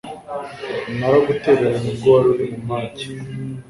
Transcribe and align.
naragutereranye 0.97 1.87
ubwo 1.93 2.07
waruri 2.13 2.45
mumajye 2.51 3.07